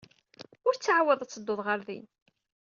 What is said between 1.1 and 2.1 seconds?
ad tedduḍ ɣer din.